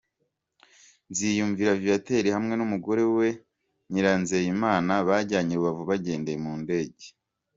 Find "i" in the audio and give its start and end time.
5.53-5.57